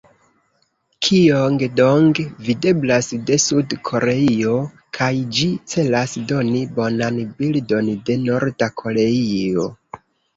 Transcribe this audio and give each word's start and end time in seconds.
Kijong-dong 1.07 2.21
videblas 2.45 3.09
de 3.27 3.37
Sud-Koreio 3.43 4.55
kaj 4.99 5.09
ĝi 5.39 5.49
celas 5.73 6.15
doni 6.31 6.63
bonan 6.79 7.21
bildon 7.43 7.93
de 8.09 8.17
Norda 8.23 8.71
Koreio. 8.83 9.67